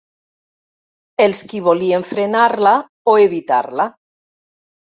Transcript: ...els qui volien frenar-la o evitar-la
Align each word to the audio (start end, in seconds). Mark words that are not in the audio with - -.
...els 1.25 1.41
qui 1.51 1.61
volien 1.67 2.07
frenar-la 2.13 2.73
o 3.13 3.17
evitar-la 3.27 3.89